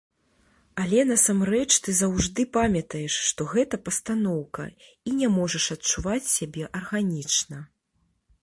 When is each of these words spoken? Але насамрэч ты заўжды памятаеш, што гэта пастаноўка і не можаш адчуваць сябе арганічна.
Але 0.83 1.01
насамрэч 1.09 1.67
ты 1.87 1.93
заўжды 1.97 2.45
памятаеш, 2.57 3.13
што 3.27 3.41
гэта 3.53 3.75
пастаноўка 3.89 4.65
і 5.11 5.17
не 5.21 5.27
можаш 5.37 5.63
адчуваць 5.77 6.21
сябе 6.37 6.63
арганічна. 6.79 7.57